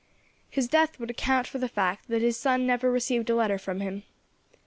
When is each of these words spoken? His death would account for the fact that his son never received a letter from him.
His 0.49 0.67
death 0.67 0.99
would 0.99 1.11
account 1.11 1.45
for 1.45 1.59
the 1.59 1.67
fact 1.69 2.07
that 2.07 2.23
his 2.23 2.35
son 2.35 2.65
never 2.65 2.89
received 2.89 3.29
a 3.29 3.35
letter 3.35 3.59
from 3.59 3.81
him. 3.81 4.01